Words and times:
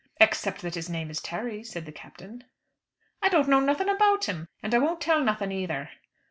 "Except 0.19 0.63
that 0.63 0.73
his 0.73 0.89
name 0.89 1.11
is 1.11 1.21
Terry," 1.21 1.63
said 1.63 1.85
the 1.85 1.91
Captain. 1.91 2.43
"I 3.21 3.29
don't 3.29 3.47
know 3.47 3.59
nothin' 3.59 3.87
about 3.87 4.25
him, 4.25 4.47
and 4.63 4.73
I 4.73 4.79
won't 4.79 4.99
tell 4.99 5.21
nothin' 5.21 5.51
either." 5.51 5.91